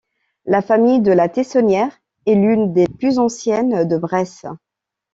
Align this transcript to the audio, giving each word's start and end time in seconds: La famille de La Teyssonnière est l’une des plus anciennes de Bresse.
La 0.45 0.63
famille 0.63 0.99
de 0.99 1.11
La 1.11 1.29
Teyssonnière 1.29 1.93
est 2.25 2.33
l’une 2.33 2.73
des 2.73 2.87
plus 2.87 3.19
anciennes 3.19 3.87
de 3.87 3.97
Bresse. 3.99 4.47